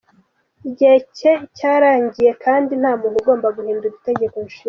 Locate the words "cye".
1.17-1.33